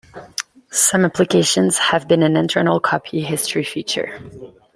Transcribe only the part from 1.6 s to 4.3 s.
have an internal copy history feature.